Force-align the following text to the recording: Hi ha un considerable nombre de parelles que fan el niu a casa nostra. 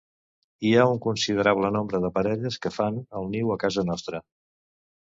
Hi 0.69 0.71
ha 0.77 0.85
un 0.93 1.01
considerable 1.03 1.71
nombre 1.77 2.01
de 2.07 2.11
parelles 2.17 2.59
que 2.65 2.75
fan 2.81 3.01
el 3.21 3.33
niu 3.37 3.57
a 3.59 3.61
casa 3.67 3.87
nostra. 3.93 4.27